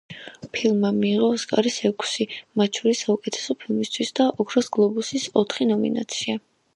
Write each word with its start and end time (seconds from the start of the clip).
ფილმმა 0.57 0.89
მიიღო 0.99 1.27
ოსკარის 1.33 1.75
ექვსი 1.89 2.25
მათ 2.61 2.79
შორის 2.79 3.01
საუკეთესო 3.07 3.57
ფილმისთვის 3.65 4.11
და 4.21 4.27
ოქროს 4.45 4.71
გლობუსის 4.79 5.29
ოთხი 5.43 5.69
ნომინაცია. 5.73 6.41